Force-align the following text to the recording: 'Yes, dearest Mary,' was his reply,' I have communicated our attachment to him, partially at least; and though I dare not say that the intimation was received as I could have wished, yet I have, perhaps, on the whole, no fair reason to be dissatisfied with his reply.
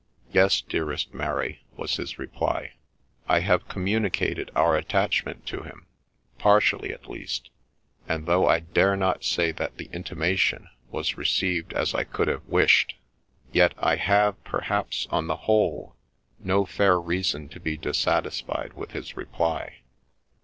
'Yes, 0.33 0.61
dearest 0.61 1.13
Mary,' 1.13 1.61
was 1.77 1.97
his 1.97 2.17
reply,' 2.17 2.73
I 3.27 3.41
have 3.41 3.67
communicated 3.67 4.49
our 4.55 4.75
attachment 4.75 5.45
to 5.45 5.61
him, 5.61 5.85
partially 6.39 6.91
at 6.91 7.07
least; 7.07 7.51
and 8.07 8.25
though 8.25 8.47
I 8.47 8.61
dare 8.61 8.97
not 8.97 9.23
say 9.23 9.51
that 9.51 9.77
the 9.77 9.91
intimation 9.93 10.67
was 10.89 11.17
received 11.19 11.71
as 11.73 11.93
I 11.93 12.03
could 12.03 12.29
have 12.29 12.47
wished, 12.47 12.95
yet 13.51 13.75
I 13.77 13.97
have, 13.97 14.43
perhaps, 14.43 15.05
on 15.11 15.27
the 15.27 15.35
whole, 15.45 15.95
no 16.39 16.65
fair 16.65 16.99
reason 16.99 17.47
to 17.49 17.59
be 17.59 17.77
dissatisfied 17.77 18.73
with 18.73 18.93
his 18.93 19.15
reply. 19.15 19.81